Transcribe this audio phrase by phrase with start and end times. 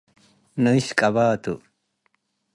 [0.61, 1.45] ንእሽ ቀበ ቱ።